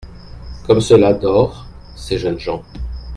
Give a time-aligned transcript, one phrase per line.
[0.65, 2.63] —comme cela dort, ces jeunes gens!